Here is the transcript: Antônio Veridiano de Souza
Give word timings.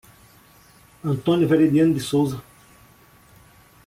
Antônio 1.03 1.47
Veridiano 1.47 1.93
de 1.93 1.99
Souza 1.99 2.43